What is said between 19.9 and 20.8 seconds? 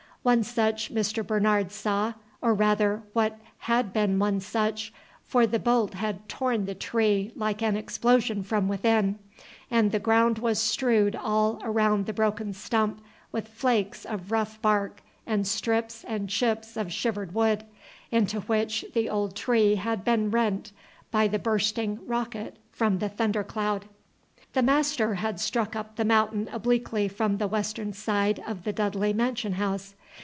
been rent